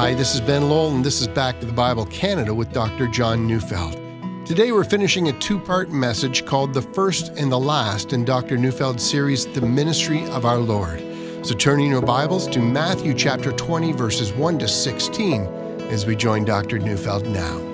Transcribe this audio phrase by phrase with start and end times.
[0.00, 3.06] Hi, this is Ben Lowell, and this is Back to the Bible Canada with Dr.
[3.06, 4.00] John Neufeld.
[4.46, 8.56] Today we're finishing a two part message called The First and the Last in Dr.
[8.56, 11.00] Neufeld's series, The Ministry of Our Lord.
[11.44, 15.42] So turn in your Bibles to Matthew chapter 20, verses 1 to 16,
[15.90, 16.78] as we join Dr.
[16.78, 17.69] Neufeld now.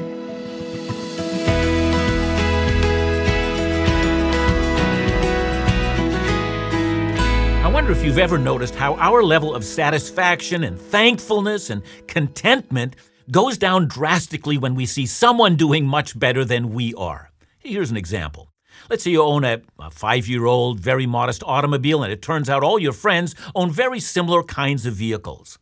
[7.97, 12.95] If you've ever noticed how our level of satisfaction and thankfulness and contentment
[13.31, 17.31] goes down drastically when we see someone doing much better than we are.
[17.59, 18.53] Here's an example.
[18.91, 22.51] Let's say you own a, a five year old, very modest automobile, and it turns
[22.51, 25.59] out all your friends own very similar kinds of vehicles.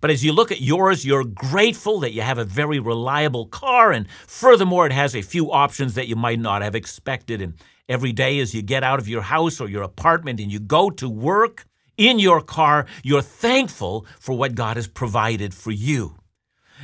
[0.00, 3.92] But as you look at yours, you're grateful that you have a very reliable car,
[3.92, 7.40] and furthermore, it has a few options that you might not have expected.
[7.40, 7.54] And
[7.88, 10.90] Every day, as you get out of your house or your apartment and you go
[10.90, 16.16] to work in your car, you're thankful for what God has provided for you.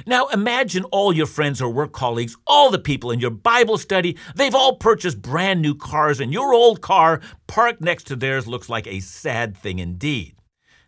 [0.07, 4.17] Now imagine all your friends or work colleagues, all the people in your Bible study,
[4.35, 8.69] they've all purchased brand new cars, and your old car parked next to theirs looks
[8.69, 10.35] like a sad thing indeed.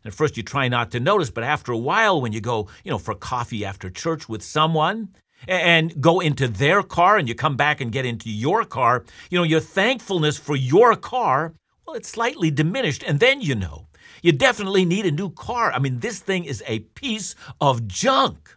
[0.07, 2.91] At first, you try not to notice, but after a while, when you go, you
[2.91, 5.09] know, for coffee after church with someone,
[5.47, 9.39] and go into their car and you come back and get into your car, you
[9.39, 11.55] know, your thankfulness for your car,
[11.87, 13.05] well, it's slightly diminished.
[13.07, 13.84] And then you know,
[14.25, 15.71] you definitely need a new car.
[15.71, 18.57] I mean, this thing is a piece of junk.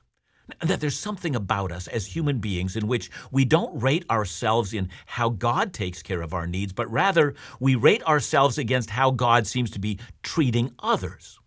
[0.61, 4.89] That there's something about us as human beings in which we don't rate ourselves in
[5.05, 9.45] how God takes care of our needs, but rather we rate ourselves against how God
[9.45, 11.37] seems to be treating others.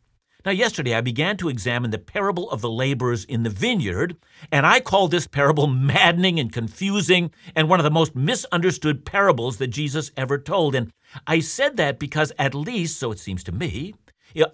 [0.44, 4.16] Now, yesterday I began to examine the parable of the laborers in the vineyard,
[4.52, 9.56] and I call this parable maddening and confusing and one of the most misunderstood parables
[9.56, 10.74] that Jesus ever told.
[10.74, 10.92] And
[11.26, 13.94] I said that because, at least, so it seems to me,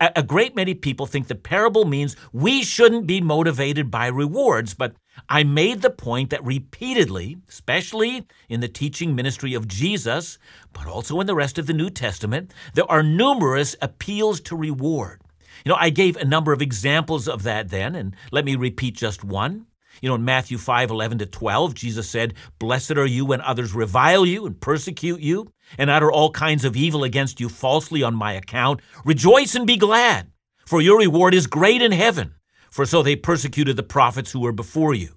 [0.01, 4.95] a great many people think the parable means we shouldn't be motivated by rewards, but
[5.29, 10.39] I made the point that repeatedly, especially in the teaching ministry of Jesus,
[10.73, 15.20] but also in the rest of the New Testament, there are numerous appeals to reward.
[15.65, 18.95] You know, I gave a number of examples of that then, and let me repeat
[18.95, 19.67] just one.
[20.01, 23.74] You know, in Matthew 5 11 to 12, Jesus said, Blessed are you when others
[23.74, 28.14] revile you and persecute you and utter all kinds of evil against you falsely on
[28.14, 28.80] my account.
[29.05, 30.30] Rejoice and be glad,
[30.67, 32.35] for your reward is great in heaven,
[32.70, 35.14] for so they persecuted the prophets who were before you.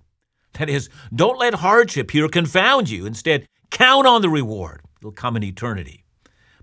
[0.53, 3.05] That is, don't let hardship here confound you.
[3.05, 4.81] Instead, count on the reward.
[4.99, 6.03] It'll come in eternity.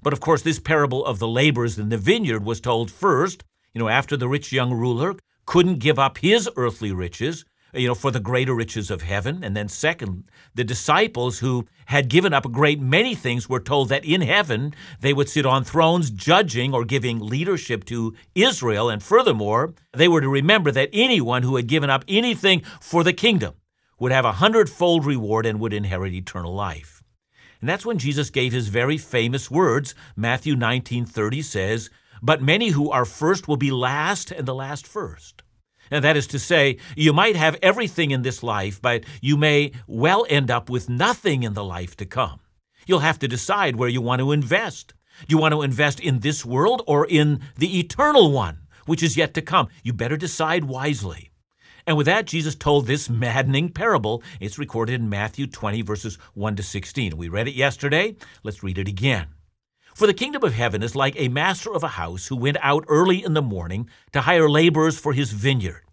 [0.03, 3.44] But of course, this parable of the laborers in the vineyard was told first
[3.76, 7.44] you know, after the rich young ruler couldn't give up his earthly riches,
[7.76, 9.44] you know, for the greater riches of heaven.
[9.44, 13.88] And then, second, the disciples who had given up a great many things were told
[13.88, 18.91] that in heaven they would sit on thrones judging or giving leadership to Israel.
[18.91, 23.12] And furthermore, they were to remember that anyone who had given up anything for the
[23.12, 23.54] kingdom
[23.98, 27.03] would have a hundredfold reward and would inherit eternal life.
[27.60, 29.94] And that's when Jesus gave his very famous words.
[30.16, 31.91] Matthew 19:30 says,
[32.22, 35.43] but many who are first will be last, and the last first.
[35.91, 39.73] And that is to say, you might have everything in this life, but you may
[39.87, 42.41] well end up with nothing in the life to come.
[42.87, 44.95] You'll have to decide where you want to invest.
[45.21, 49.17] Do you want to invest in this world or in the eternal one, which is
[49.17, 49.69] yet to come?
[49.83, 51.31] You better decide wisely.
[51.87, 54.23] And with that, Jesus told this maddening parable.
[54.41, 57.17] It's recorded in Matthew 20, verses 1 to 16.
[57.17, 58.17] We read it yesterday.
[58.43, 59.36] Let's read it again.
[59.97, 62.84] For the kingdom of heaven is like a master of a house who went out
[62.87, 65.84] early in the morning to hire laborers for his vineyard.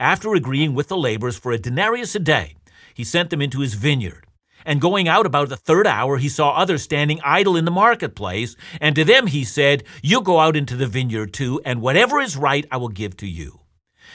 [0.00, 2.56] After agreeing with the laborers for a denarius a day,
[2.92, 4.26] he sent them into his vineyard.
[4.66, 8.56] And going out about the third hour, he saw others standing idle in the marketplace.
[8.80, 12.36] And to them he said, You go out into the vineyard too, and whatever is
[12.36, 13.60] right I will give to you.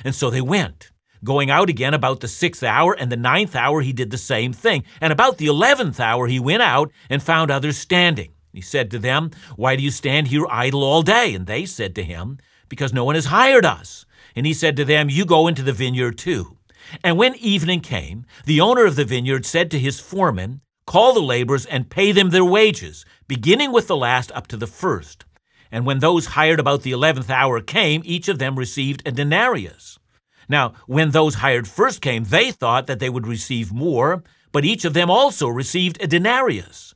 [0.04, 0.92] And so they went.
[1.24, 4.52] Going out again about the sixth hour and the ninth hour, he did the same
[4.52, 4.84] thing.
[5.00, 9.00] And about the eleventh hour, he went out and found others standing he said to
[9.00, 11.34] them, Why do you stand here idle all day?
[11.34, 12.38] And they said to him,
[12.70, 14.06] Because no one has hired us.
[14.36, 16.58] And he said to them, You go into the vineyard too.
[17.04, 21.22] And when evening came, the owner of the vineyard said to his foreman, Call the
[21.22, 25.26] laborers and pay them their wages, beginning with the last up to the first.
[25.70, 30.00] And when those hired about the eleventh hour came, each of them received a denarius.
[30.48, 34.24] Now, when those hired first came, they thought that they would receive more,
[34.54, 36.96] but each of them also received a denarius.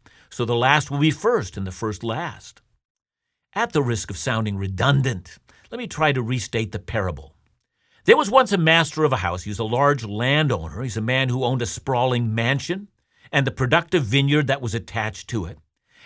[0.31, 2.61] So the last will be first and the first last.
[3.53, 5.37] At the risk of sounding redundant,
[5.69, 7.35] let me try to restate the parable.
[8.05, 9.43] There was once a master of a house.
[9.43, 10.81] He was a large landowner.
[10.81, 12.87] He's a man who owned a sprawling mansion
[13.29, 15.57] and the productive vineyard that was attached to it.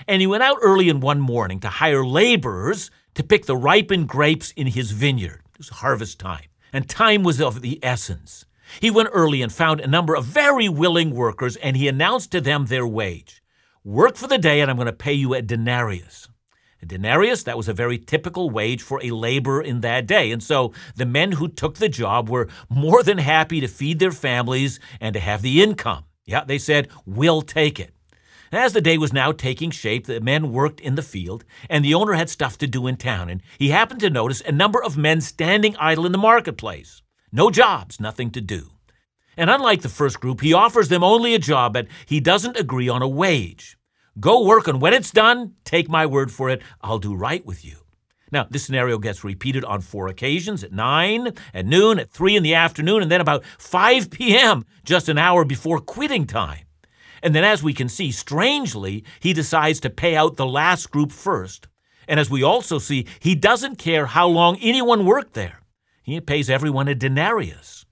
[0.07, 4.09] And he went out early in one morning to hire laborers to pick the ripened
[4.09, 5.43] grapes in his vineyard.
[5.53, 8.45] It was harvest time, and time was of the essence.
[8.81, 12.41] He went early and found a number of very willing workers, and he announced to
[12.41, 13.41] them their wage
[13.85, 16.27] Work for the day, and I'm going to pay you a denarius.
[16.81, 20.31] A denarius, that was a very typical wage for a laborer in that day.
[20.31, 24.11] And so the men who took the job were more than happy to feed their
[24.11, 26.05] families and to have the income.
[26.25, 27.93] Yeah, they said, We'll take it.
[28.51, 31.93] As the day was now taking shape, the men worked in the field, and the
[31.93, 34.97] owner had stuff to do in town, and he happened to notice a number of
[34.97, 37.03] men standing idle in the marketplace.
[37.31, 38.71] No jobs, nothing to do.
[39.37, 42.89] And unlike the first group, he offers them only a job, but he doesn't agree
[42.89, 43.77] on a wage.
[44.19, 47.65] Go work, and when it's done, take my word for it, I'll do right with
[47.65, 47.77] you.
[48.31, 52.43] Now, this scenario gets repeated on four occasions at 9, at noon, at 3 in
[52.43, 56.65] the afternoon, and then about 5 p.m., just an hour before quitting time.
[57.21, 61.11] And then, as we can see, strangely, he decides to pay out the last group
[61.11, 61.67] first.
[62.07, 65.61] And as we also see, he doesn't care how long anyone worked there.
[66.03, 67.84] He pays everyone a denarius.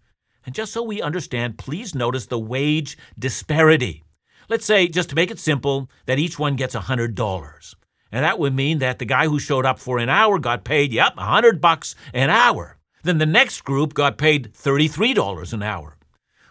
[0.46, 4.04] And just so we understand, please notice the wage disparity.
[4.50, 7.76] Let's say, just to make it simple, that each one gets $100.
[8.12, 10.92] And that would mean that the guy who showed up for an hour got paid,
[10.92, 12.78] yep, 100 bucks an hour.
[13.04, 15.98] Then the next group got paid $33 an hour.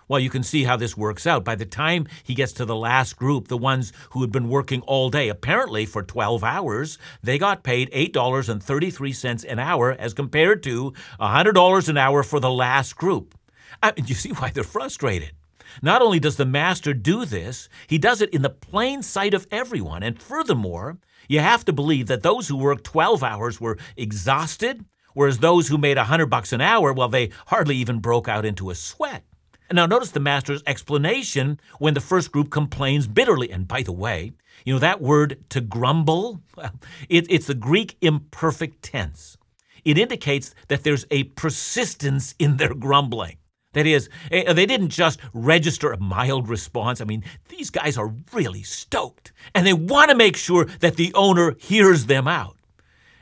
[0.08, 1.44] Well, you can see how this works out.
[1.44, 4.82] By the time he gets to the last group, the ones who had been working
[4.82, 10.92] all day, apparently for 12 hours, they got paid $8.33 an hour as compared to
[11.20, 13.34] $100 an hour for the last group.
[13.82, 15.32] I mean, you see why they're frustrated.
[15.80, 19.46] Not only does the master do this, he does it in the plain sight of
[19.50, 20.02] everyone.
[20.02, 20.98] And furthermore,
[21.28, 24.84] you have to believe that those who worked 12 hours were exhausted,
[25.14, 28.70] whereas those who made 100 bucks an hour, well, they hardly even broke out into
[28.70, 29.24] a sweat.
[29.70, 33.50] Now, notice the master's explanation when the first group complains bitterly.
[33.50, 34.32] And by the way,
[34.66, 36.42] you know that word to grumble?
[36.56, 36.72] Well,
[37.08, 39.38] it, it's the Greek imperfect tense.
[39.84, 43.38] It indicates that there's a persistence in their grumbling.
[43.72, 47.00] That is, eh, they didn't just register a mild response.
[47.00, 51.12] I mean, these guys are really stoked, and they want to make sure that the
[51.14, 52.56] owner hears them out.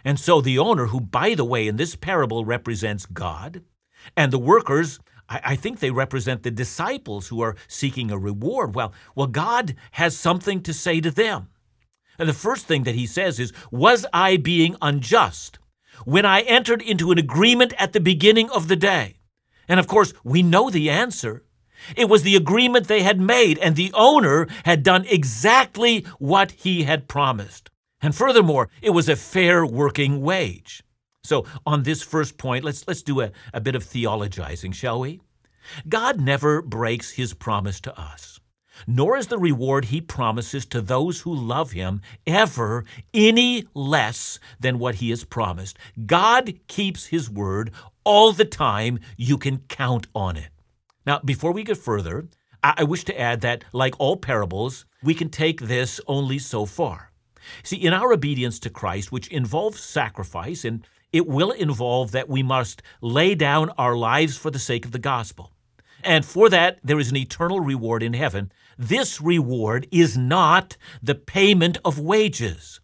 [0.04, 3.62] And so the owner, who, by the way, in this parable represents God,
[4.16, 4.98] and the workers
[5.30, 8.74] I, I think they represent the disciples who are seeking a reward.
[8.74, 11.48] Well, well, God has something to say to them.
[12.18, 15.58] And the first thing that he says is, Was I being unjust
[16.04, 19.19] when I entered into an agreement at the beginning of the day?
[19.70, 21.44] And of course, we know the answer.
[21.96, 26.82] It was the agreement they had made, and the owner had done exactly what he
[26.82, 27.70] had promised.
[28.02, 30.82] And furthermore, it was a fair working wage.
[31.22, 35.20] So, on this first point, let's, let's do a, a bit of theologizing, shall we?
[35.88, 38.40] God never breaks his promise to us,
[38.86, 44.78] nor is the reward he promises to those who love him ever any less than
[44.78, 45.78] what he has promised.
[46.06, 47.72] God keeps his word
[48.04, 49.00] all the time.
[49.16, 50.48] You can count on it.
[51.06, 52.28] Now, before we get further,
[52.62, 57.10] I wish to add that, like all parables, we can take this only so far.
[57.62, 62.42] See, in our obedience to Christ, which involves sacrifice and it will involve that we
[62.42, 65.52] must lay down our lives for the sake of the gospel.
[66.02, 68.52] And for that, there is an eternal reward in heaven.
[68.80, 72.80] This reward is not the payment of wages.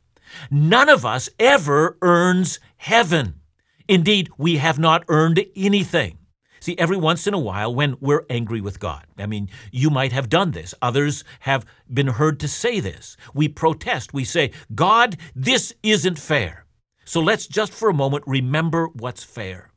[0.50, 3.40] None of us ever earns heaven.
[3.88, 6.18] Indeed, we have not earned anything.
[6.60, 10.12] See, every once in a while, when we're angry with God, I mean, you might
[10.12, 10.74] have done this.
[10.82, 13.16] Others have been heard to say this.
[13.32, 14.12] We protest.
[14.12, 16.66] We say, God, this isn't fair.
[17.06, 19.70] So let's just for a moment remember what's fair.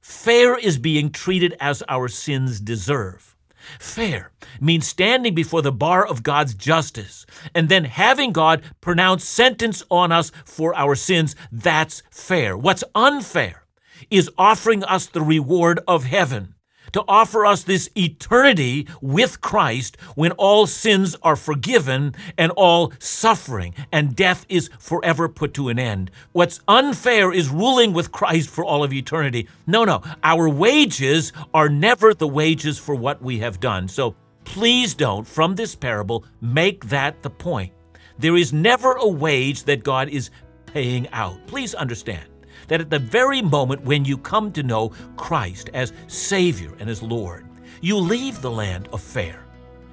[0.00, 3.33] Fair is being treated as our sins deserve.
[3.78, 4.30] Fair
[4.60, 10.12] means standing before the bar of God's justice and then having God pronounce sentence on
[10.12, 11.34] us for our sins.
[11.50, 12.56] That's fair.
[12.56, 13.64] What's unfair
[14.10, 16.53] is offering us the reward of heaven
[16.94, 23.74] to offer us this eternity with Christ when all sins are forgiven and all suffering
[23.90, 26.12] and death is forever put to an end.
[26.32, 29.48] What's unfair is ruling with Christ for all of eternity.
[29.66, 33.88] No, no, our wages are never the wages for what we have done.
[33.88, 37.72] So please don't, from this parable, make that the point.
[38.18, 40.30] There is never a wage that God is
[40.66, 41.44] paying out.
[41.48, 42.28] Please understand.
[42.68, 47.02] That at the very moment when you come to know Christ as Savior and as
[47.02, 47.46] Lord,
[47.80, 49.44] you leave the land of fair.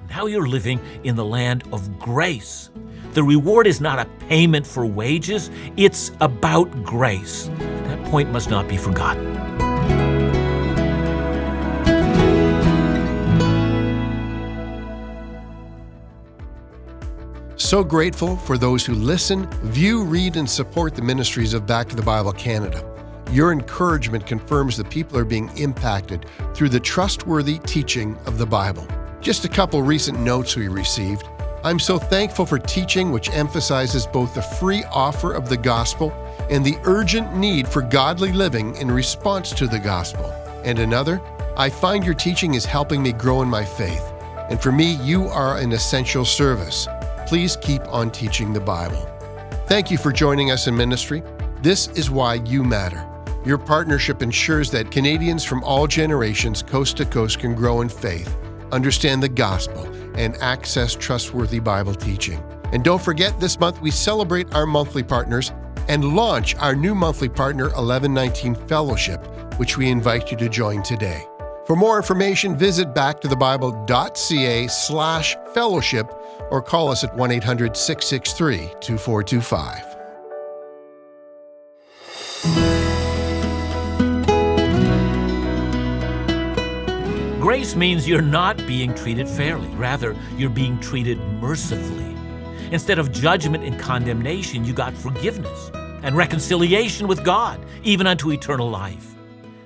[0.08, 2.70] Now you're living in the land of grace.
[3.12, 7.50] The reward is not a payment for wages, it's about grace.
[7.58, 9.51] That point must not be forgotten.
[17.72, 21.96] So grateful for those who listen, view, read, and support the ministries of Back to
[21.96, 22.84] the Bible Canada.
[23.30, 28.86] Your encouragement confirms that people are being impacted through the trustworthy teaching of the Bible.
[29.22, 31.26] Just a couple recent notes we received.
[31.64, 36.12] I'm so thankful for teaching which emphasizes both the free offer of the gospel
[36.50, 40.26] and the urgent need for godly living in response to the gospel.
[40.62, 41.22] And another,
[41.56, 44.12] I find your teaching is helping me grow in my faith.
[44.50, 46.86] And for me, you are an essential service
[47.32, 49.08] please keep on teaching the Bible.
[49.66, 51.22] Thank you for joining us in ministry.
[51.62, 53.08] This is why you matter.
[53.46, 58.36] Your partnership ensures that Canadians from all generations, coast to coast, can grow in faith,
[58.70, 59.82] understand the gospel,
[60.14, 62.38] and access trustworthy Bible teaching.
[62.70, 65.52] And don't forget, this month we celebrate our monthly partners
[65.88, 69.26] and launch our new monthly partner 1119 Fellowship,
[69.58, 71.26] which we invite you to join today.
[71.66, 76.12] For more information, visit backtothebible.ca slash fellowship
[76.52, 79.92] or call us at 1 800 663 2425.
[87.40, 89.66] Grace means you're not being treated fairly.
[89.68, 92.14] Rather, you're being treated mercifully.
[92.70, 95.70] Instead of judgment and condemnation, you got forgiveness
[96.02, 99.14] and reconciliation with God, even unto eternal life.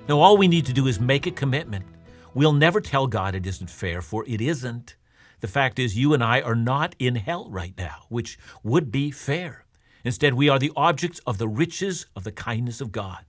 [0.07, 1.85] Now, all we need to do is make a commitment.
[2.33, 4.95] We'll never tell God it isn't fair, for it isn't.
[5.39, 9.11] The fact is, you and I are not in hell right now, which would be
[9.11, 9.65] fair.
[10.03, 13.25] Instead, we are the objects of the riches of the kindness of God.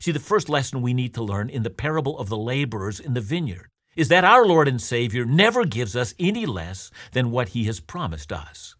[0.00, 3.14] See, the first lesson we need to learn in the parable of the laborers in
[3.14, 7.50] the vineyard is that our Lord and Savior never gives us any less than what
[7.50, 8.74] He has promised us.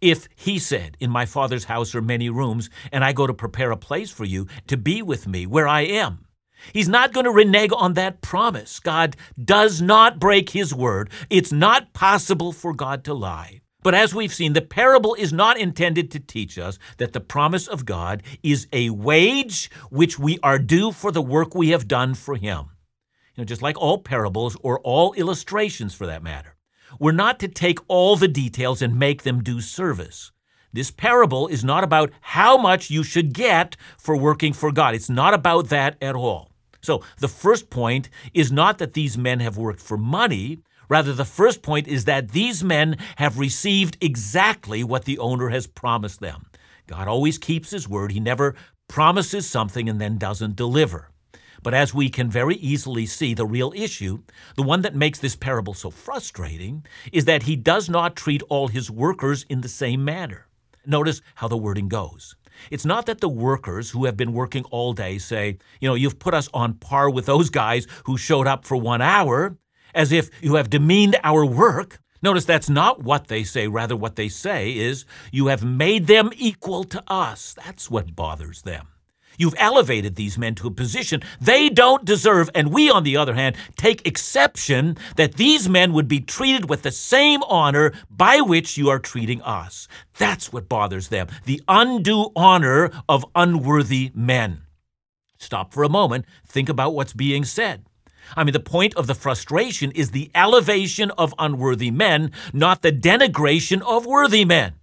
[0.00, 3.70] If He said, In my Father's house are many rooms, and I go to prepare
[3.70, 6.25] a place for you to be with me where I am,
[6.72, 8.80] He's not going to renege on that promise.
[8.80, 11.10] God does not break his word.
[11.30, 13.60] It's not possible for God to lie.
[13.82, 17.68] But as we've seen, the parable is not intended to teach us that the promise
[17.68, 22.14] of God is a wage which we are due for the work we have done
[22.14, 22.70] for him.
[23.36, 26.56] You know, just like all parables or all illustrations for that matter.
[26.98, 30.32] We're not to take all the details and make them do service.
[30.72, 34.94] This parable is not about how much you should get for working for God.
[34.94, 36.50] It's not about that at all.
[36.86, 40.60] So the first point is not that these men have worked for money.
[40.88, 45.66] Rather, the first point is that these men have received exactly what the owner has
[45.66, 46.46] promised them.
[46.86, 48.12] God always keeps his word.
[48.12, 48.54] He never
[48.86, 51.10] promises something and then doesn't deliver.
[51.60, 54.22] But as we can very easily see, the real issue,
[54.54, 58.68] the one that makes this parable so frustrating, is that he does not treat all
[58.68, 60.46] his workers in the same manner.
[60.86, 62.36] Notice how the wording goes.
[62.70, 66.18] It's not that the workers who have been working all day say, you know, you've
[66.18, 69.56] put us on par with those guys who showed up for one hour,
[69.94, 72.00] as if you have demeaned our work.
[72.22, 73.68] Notice that's not what they say.
[73.68, 77.54] Rather, what they say is, you have made them equal to us.
[77.54, 78.88] That's what bothers them.
[79.38, 83.34] You've elevated these men to a position they don't deserve, and we, on the other
[83.34, 88.76] hand, take exception that these men would be treated with the same honor by which
[88.76, 89.88] you are treating us.
[90.18, 94.62] That's what bothers them the undue honor of unworthy men.
[95.38, 97.84] Stop for a moment, think about what's being said.
[98.34, 102.90] I mean, the point of the frustration is the elevation of unworthy men, not the
[102.90, 104.74] denigration of worthy men.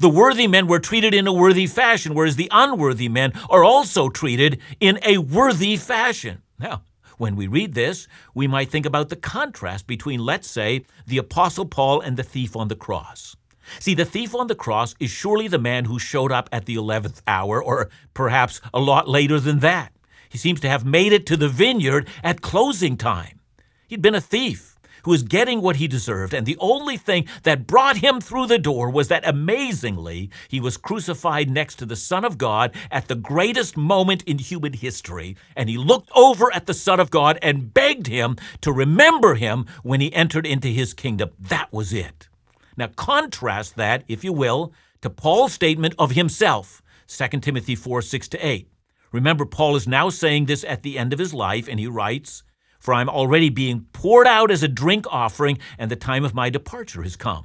[0.00, 4.08] The worthy men were treated in a worthy fashion, whereas the unworthy men are also
[4.08, 6.42] treated in a worthy fashion.
[6.58, 6.82] Now,
[7.16, 11.66] when we read this, we might think about the contrast between, let's say, the Apostle
[11.66, 13.36] Paul and the thief on the cross.
[13.80, 16.76] See, the thief on the cross is surely the man who showed up at the
[16.76, 19.92] 11th hour, or perhaps a lot later than that.
[20.28, 23.40] He seems to have made it to the vineyard at closing time.
[23.88, 27.66] He'd been a thief who was getting what he deserved, and the only thing that
[27.66, 32.24] brought him through the door was that amazingly he was crucified next to the Son
[32.24, 36.74] of God at the greatest moment in human history, and he looked over at the
[36.74, 41.30] Son of God and begged him to remember him when he entered into his kingdom.
[41.38, 42.28] That was it.
[42.76, 48.28] Now, contrast that, if you will, to Paul's statement of himself, 2 Timothy 4 6
[48.28, 48.68] to 8.
[49.10, 52.42] Remember, Paul is now saying this at the end of his life, and he writes,
[52.88, 56.32] for I am already being poured out as a drink offering, and the time of
[56.32, 57.44] my departure has come.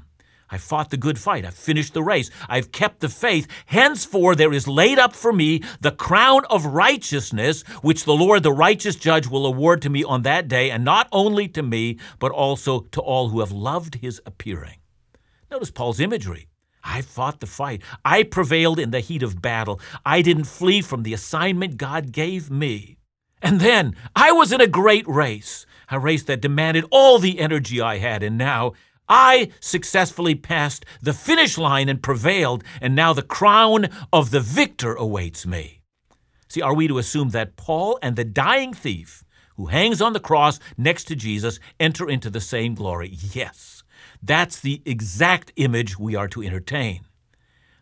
[0.49, 1.43] I fought the good fight.
[1.43, 2.31] I've finished the race.
[2.47, 3.45] I've kept the faith.
[3.65, 8.53] Henceforth, there is laid up for me the crown of righteousness, which the Lord, the
[8.53, 12.31] righteous judge, will award to me on that day, and not only to me, but
[12.31, 14.77] also to all who have loved his appearing.
[15.51, 16.47] Notice Paul's imagery.
[16.85, 17.81] I fought the fight.
[18.05, 19.81] I prevailed in the heat of battle.
[20.05, 22.99] I didn't flee from the assignment God gave me.
[23.43, 27.81] And then I was in a great race, a race that demanded all the energy
[27.81, 28.71] I had, and now
[29.09, 34.95] I successfully passed the finish line and prevailed, and now the crown of the victor
[34.95, 35.81] awaits me.
[36.47, 39.25] See, are we to assume that Paul and the dying thief
[39.57, 43.09] who hangs on the cross next to Jesus enter into the same glory?
[43.11, 43.83] Yes,
[44.21, 47.01] that's the exact image we are to entertain.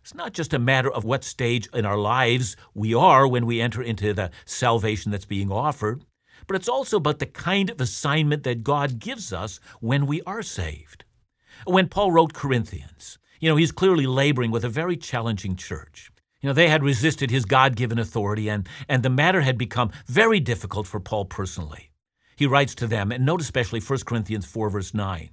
[0.01, 3.61] It's not just a matter of what stage in our lives we are when we
[3.61, 6.03] enter into the salvation that's being offered,
[6.47, 10.41] but it's also about the kind of assignment that God gives us when we are
[10.41, 11.05] saved.
[11.65, 16.11] When Paul wrote Corinthians, you know, he's clearly laboring with a very challenging church.
[16.41, 19.91] You know, they had resisted his God given authority, and, and the matter had become
[20.07, 21.91] very difficult for Paul personally.
[22.35, 25.29] He writes to them, and note especially 1 Corinthians 4, verse 9.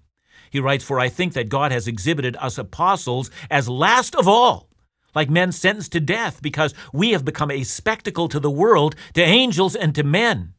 [0.50, 4.68] He writes, For I think that God has exhibited us apostles as last of all,
[5.14, 9.22] like men sentenced to death, because we have become a spectacle to the world, to
[9.22, 10.54] angels, and to men.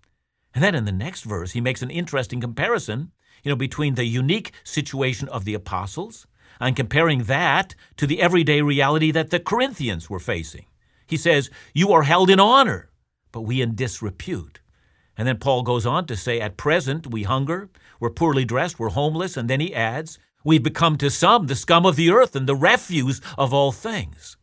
[0.53, 3.11] And then in the next verse, he makes an interesting comparison
[3.43, 6.27] you know, between the unique situation of the apostles
[6.59, 10.65] and comparing that to the everyday reality that the Corinthians were facing.
[11.07, 12.89] He says, You are held in honor,
[13.31, 14.59] but we in disrepute.
[15.17, 17.69] And then Paul goes on to say, At present we hunger,
[17.99, 19.37] we're poorly dressed, we're homeless.
[19.37, 22.55] And then he adds, We've become to some the scum of the earth and the
[22.55, 24.37] refuse of all things.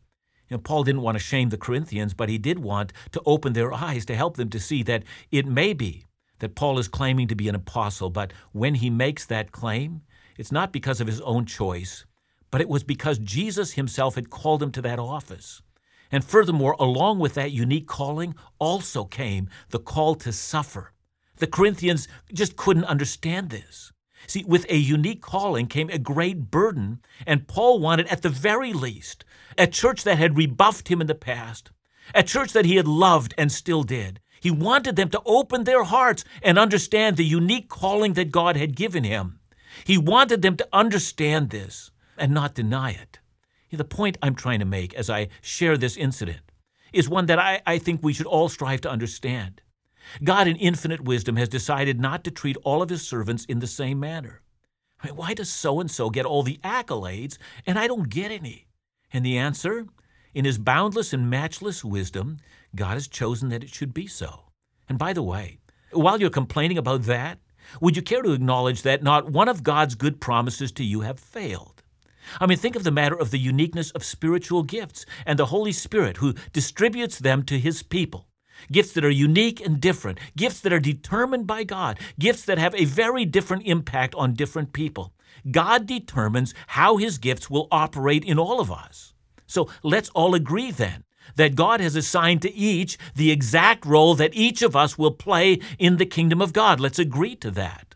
[0.47, 3.53] You know, Paul didn't want to shame the Corinthians, but he did want to open
[3.53, 6.05] their eyes to help them to see that it may be
[6.39, 10.01] that Paul is claiming to be an apostle, but when he makes that claim,
[10.37, 12.05] it's not because of his own choice,
[12.51, 15.61] but it was because Jesus himself had called him to that office.
[16.11, 20.93] And furthermore, along with that unique calling also came the call to suffer.
[21.37, 23.91] The Corinthians just couldn't understand this.
[24.25, 28.73] See, with a unique calling came a great burden, and Paul wanted, at the very
[28.73, 29.23] least,
[29.57, 31.71] a church that had rebuffed him in the past,
[32.13, 35.83] a church that he had loved and still did, he wanted them to open their
[35.83, 39.39] hearts and understand the unique calling that God had given him.
[39.83, 43.19] He wanted them to understand this and not deny it.
[43.71, 46.51] The point I'm trying to make as I share this incident
[46.93, 49.61] is one that I, I think we should all strive to understand.
[50.23, 53.67] God, in infinite wisdom, has decided not to treat all of his servants in the
[53.67, 54.41] same manner.
[55.01, 58.31] I mean, why does so and so get all the accolades and I don't get
[58.31, 58.67] any?
[59.13, 59.85] And the answer
[60.33, 62.37] in his boundless and matchless wisdom,
[62.75, 64.51] God has chosen that it should be so.
[64.89, 65.59] And by the way,
[65.91, 67.39] while you're complaining about that,
[67.81, 71.19] would you care to acknowledge that not one of God's good promises to you have
[71.19, 71.83] failed?
[72.39, 75.71] I mean, think of the matter of the uniqueness of spiritual gifts and the Holy
[75.71, 78.27] Spirit who distributes them to his people.
[78.71, 82.75] Gifts that are unique and different, gifts that are determined by God, gifts that have
[82.75, 85.13] a very different impact on different people.
[85.49, 89.13] God determines how his gifts will operate in all of us.
[89.45, 91.03] So let's all agree then
[91.35, 95.59] that God has assigned to each the exact role that each of us will play
[95.77, 96.79] in the kingdom of God.
[96.79, 97.95] Let's agree to that.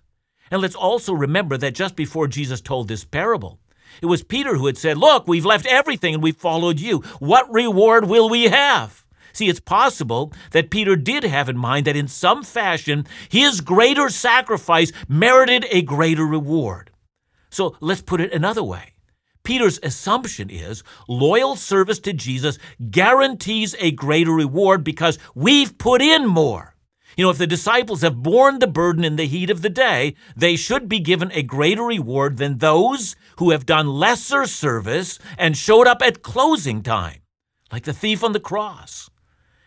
[0.50, 3.60] And let's also remember that just before Jesus told this parable,
[4.02, 7.00] it was Peter who had said, Look, we've left everything and we've followed you.
[7.20, 9.06] What reward will we have?
[9.34, 14.10] See, it's possible that Peter did have in mind that in some fashion his greater
[14.10, 16.92] sacrifice merited a greater reward.
[17.50, 18.94] So let's put it another way.
[19.44, 22.58] Peter's assumption is loyal service to Jesus
[22.90, 26.76] guarantees a greater reward because we've put in more.
[27.18, 30.16] You know, if the disciples have borne the burden in the heat of the day,
[30.36, 35.58] they should be given a greater reward than those who have done lesser service and
[35.58, 37.22] showed up at closing time,
[37.72, 39.11] like the thief on the cross.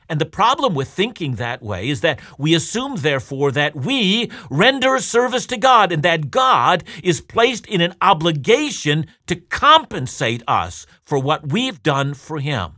[0.08, 4.98] And the problem with thinking that way is that we assume, therefore, that we render
[4.98, 11.18] service to God and that God is placed in an obligation to compensate us for
[11.18, 12.72] what we've done for Him.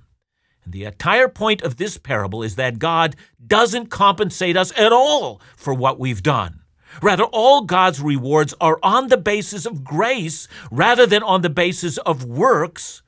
[0.65, 5.41] And the entire point of this parable is that God doesn't compensate us at all
[5.57, 6.61] for what we've done.
[7.03, 11.99] Rather, all God's rewards are on the basis of grace rather than on the basis
[11.99, 13.03] of works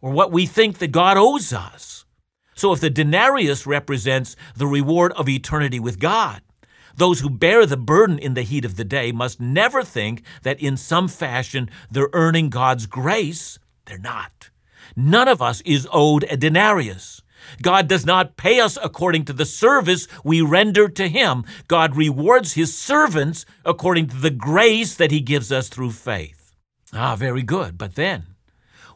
[0.00, 1.99] or what we think that God owes us.
[2.60, 6.42] So if the denarius represents the reward of eternity with God,
[6.94, 10.60] those who bear the burden in the heat of the day must never think that
[10.60, 13.58] in some fashion they're earning God's grace.
[13.86, 14.50] They're not.
[14.94, 17.22] None of us is owed a denarius.
[17.62, 21.44] God does not pay us according to the service we render to Him.
[21.66, 26.54] God rewards His servants according to the grace that He gives us through faith.
[26.92, 27.78] Ah, very good.
[27.78, 28.26] But then,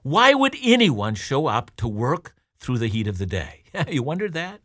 [0.02, 2.33] why would anyone show up to work
[2.64, 3.64] through the heat of the day?
[3.88, 4.60] you wondered that?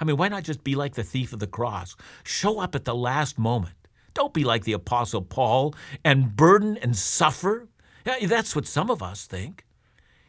[0.00, 1.94] I mean, why not just be like the thief of the cross?
[2.24, 3.76] Show up at the last moment.
[4.14, 7.68] Don't be like the Apostle Paul and burden and suffer.
[8.04, 9.64] Yeah, that's what some of us think.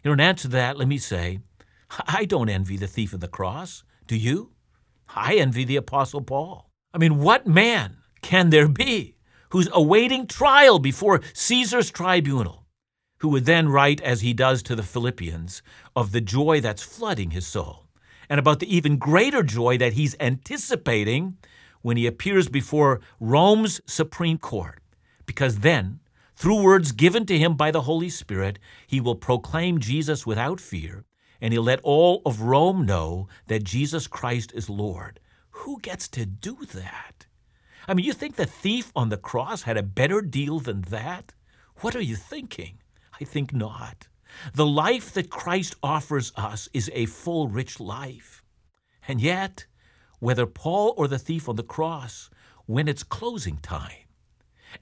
[0.04, 1.40] You know, in answer to that, let me say,
[2.08, 3.84] I don't envy the thief of the cross.
[4.08, 4.52] Do you?
[5.16, 6.70] I envy the Apostle Paul.
[6.94, 9.16] I mean, what man can there be
[9.50, 12.63] who's awaiting trial before Caesar's tribunal,
[13.24, 15.62] who would then write, as he does to the Philippians,
[15.96, 17.86] of the joy that's flooding his soul,
[18.28, 21.38] and about the even greater joy that he's anticipating
[21.82, 24.82] when he appears before Rome's Supreme Court,
[25.26, 26.02] because then,
[26.36, 31.06] through words given to him by the Holy Spirit, he will proclaim Jesus without fear,
[31.40, 35.22] and he'll let all of Rome know that Jesus Christ is Lord.
[35.52, 37.26] Who gets to do that?
[37.88, 41.34] I mean, you think the thief on the cross had a better deal than that?
[41.78, 42.80] What are you thinking?
[43.20, 44.08] I think not.
[44.54, 48.44] The life that Christ offers us is a full, rich life.
[49.08, 49.66] And yet,
[50.20, 52.30] whether Paul or the thief on the cross,
[52.66, 54.08] when it's closing time,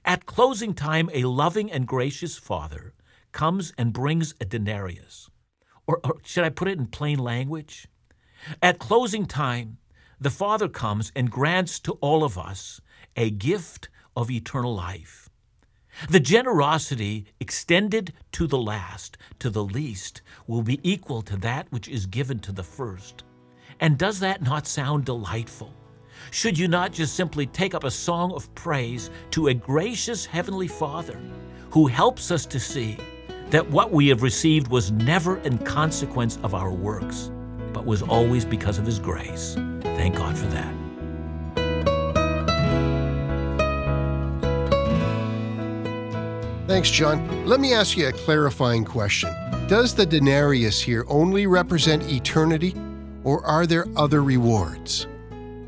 [0.04, 2.94] at closing time, a loving and gracious Father
[3.32, 5.28] comes and brings a denarius.
[5.86, 7.88] Or, or, should I put it in plain language?
[8.62, 9.78] At closing time,
[10.20, 12.80] the Father comes and grants to all of us
[13.16, 15.21] a gift of eternal life.
[16.08, 21.88] The generosity extended to the last, to the least, will be equal to that which
[21.88, 23.24] is given to the first.
[23.80, 25.74] And does that not sound delightful?
[26.30, 30.68] Should you not just simply take up a song of praise to a gracious Heavenly
[30.68, 31.18] Father
[31.70, 32.96] who helps us to see
[33.50, 37.30] that what we have received was never in consequence of our works,
[37.72, 39.54] but was always because of His grace?
[39.82, 40.81] Thank God for that.
[46.72, 47.44] Thanks, John.
[47.44, 49.28] Let me ask you a clarifying question.
[49.68, 52.74] Does the denarius here only represent eternity,
[53.24, 55.06] or are there other rewards?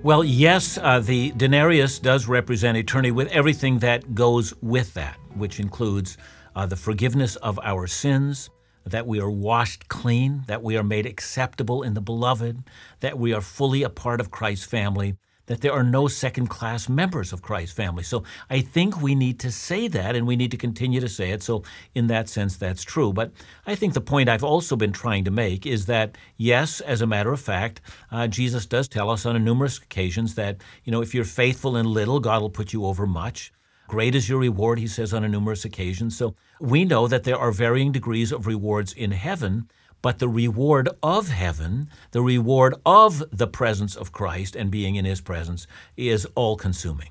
[0.02, 5.60] Well, yes, uh, the denarius does represent eternity with everything that goes with that, which
[5.60, 6.16] includes
[6.56, 8.48] uh, the forgiveness of our sins,
[8.86, 12.62] that we are washed clean, that we are made acceptable in the beloved,
[13.00, 16.88] that we are fully a part of Christ's family, that there are no second class
[16.88, 18.02] members of Christ's family.
[18.02, 21.30] So I think we need to say that and we need to continue to say
[21.30, 21.42] it.
[21.42, 21.62] So,
[21.94, 23.12] in that sense, that's true.
[23.12, 23.32] But
[23.66, 27.06] I think the point I've also been trying to make is that, yes, as a
[27.06, 27.80] matter of fact,
[28.10, 31.86] uh, Jesus does tell us on numerous occasions that, you know, if you're faithful in
[31.86, 33.52] little, God will put you over much.
[33.86, 36.16] Great is your reward, he says on numerous occasions.
[36.16, 39.68] So we know that there are varying degrees of rewards in heaven
[40.04, 45.06] but the reward of heaven, the reward of the presence of Christ and being in
[45.06, 47.08] his presence is all consuming.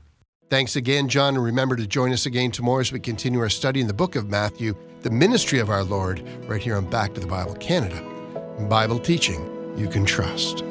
[0.52, 3.82] Thanks again, John, and remember to join us again tomorrow as we continue our study
[3.82, 7.20] in the book of Matthew, the ministry of our Lord, right here on Back to
[7.20, 8.00] the Bible Canada.
[8.70, 10.64] Bible teaching you can trust.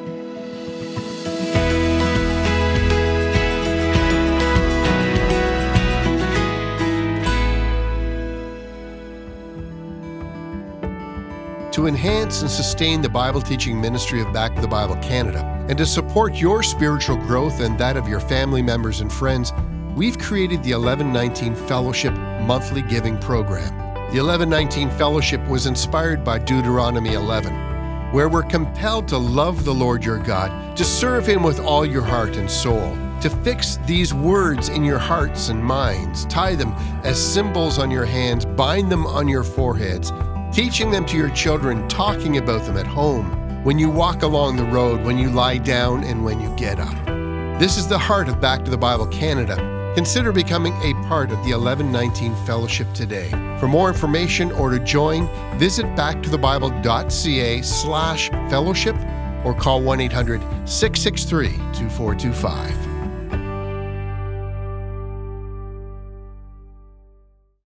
[11.73, 15.75] To enhance and sustain the Bible teaching ministry of Back to the Bible Canada, and
[15.79, 19.51] to support your spiritual growth and that of your family members and friends,
[19.95, 23.75] we've created the 1119 Fellowship monthly giving program.
[24.13, 30.05] The 1119 Fellowship was inspired by Deuteronomy 11, where we're compelled to love the Lord
[30.05, 34.69] your God, to serve Him with all your heart and soul, to fix these words
[34.69, 36.71] in your hearts and minds, tie them
[37.03, 40.11] as symbols on your hands, bind them on your foreheads
[40.53, 43.25] teaching them to your children, talking about them at home,
[43.63, 47.05] when you walk along the road, when you lie down, and when you get up.
[47.59, 49.55] This is the heart of Back to the Bible Canada.
[49.95, 53.29] Consider becoming a part of the 1119 Fellowship today.
[53.59, 58.95] For more information or to join, visit backtothebible.ca slash fellowship
[59.43, 62.92] or call 1 800 663 2425.